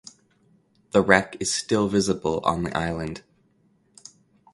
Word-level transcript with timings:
The 0.93 1.03
wreck 1.03 1.37
is 1.39 1.53
still 1.53 1.87
visible 1.87 2.39
on 2.43 2.63
the 2.63 2.75
island. 2.75 3.21